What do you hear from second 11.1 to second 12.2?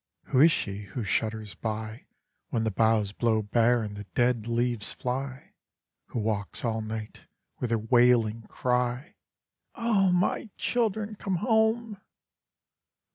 come home!"